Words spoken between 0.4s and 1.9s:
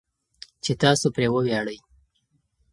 چې تاسو پرې وویاړئ.